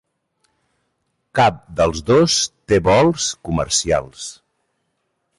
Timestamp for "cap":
1.39-1.59